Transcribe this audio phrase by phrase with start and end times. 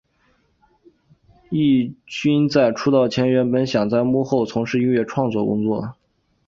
[1.51, 5.93] 镒勋在出道前原本想在幕后从事音乐创作工作。